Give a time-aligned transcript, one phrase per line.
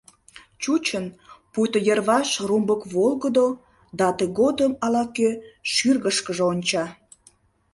[0.61, 1.05] Чучын,
[1.51, 3.47] пуйто йырваш румбык волгыдо
[3.99, 5.29] да тыгодым ала-кӧ
[5.71, 6.85] шӱргышкыжӧ онча.